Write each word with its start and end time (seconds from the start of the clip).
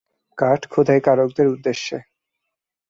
কাঠ 0.37 0.61
খোদাইকারকদের 0.67 1.47
উদ্দেশ্যে। 1.47 1.97